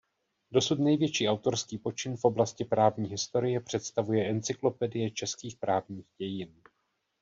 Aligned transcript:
Dosud 0.51 0.79
největší 0.79 1.27
autorský 1.29 1.77
počin 1.77 2.17
v 2.17 2.25
oblasti 2.25 2.65
právní 2.65 3.09
historie 3.09 3.59
představuje 3.61 4.29
Encyklopedie 4.29 5.11
českých 5.11 5.55
právních 5.57 6.05
dějin. 6.17 6.61